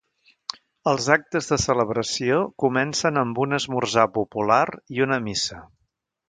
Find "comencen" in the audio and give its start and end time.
2.63-3.21